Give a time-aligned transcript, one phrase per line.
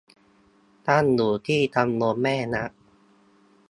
[0.87, 2.65] ตั้งอยู่ที่ตำบลแม่นะ